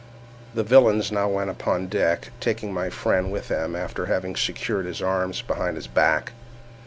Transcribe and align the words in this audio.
The 0.55 0.63
villains 0.63 1.11
now 1.11 1.27
went 1.27 1.51
upon 1.51 1.85
deck, 1.85 2.31
taking 2.39 2.73
my 2.73 2.89
friend 2.89 3.31
with 3.31 3.49
them 3.49 3.75
after 3.75 4.07
having 4.07 4.35
secured 4.35 4.87
his 4.87 4.99
arms 4.99 5.43
behind 5.43 5.75
his 5.75 5.85
back. 5.85 6.31